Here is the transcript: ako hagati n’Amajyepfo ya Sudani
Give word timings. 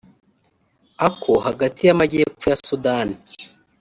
ako 1.07 1.31
hagati 1.45 1.81
n’Amajyepfo 1.85 2.45
ya 2.51 2.59
Sudani 2.67 3.15